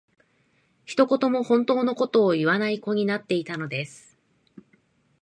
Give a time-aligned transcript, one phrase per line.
[0.83, 4.17] 一言も本当の事を言わない子になっていたのです